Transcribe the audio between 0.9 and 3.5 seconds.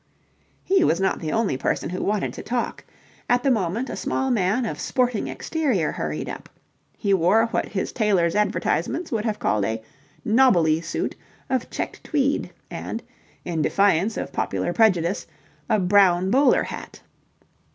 not the only person who wanted to talk. At